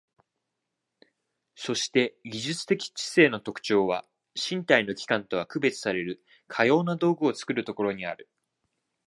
[1.53, 8.27] そして技術的知性の特徴は、身体の器官とは区別されるかような道具を作るところにある。